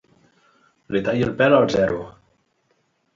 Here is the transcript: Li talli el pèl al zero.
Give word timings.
Li 0.95 1.01
talli 1.09 1.25
el 1.27 1.33
pèl 1.41 1.57
al 1.57 1.67
zero. 1.73 1.99